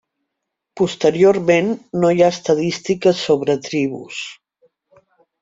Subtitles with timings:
[0.79, 1.69] Posteriorment
[2.05, 4.25] no hi ha estadístiques sobre tribus.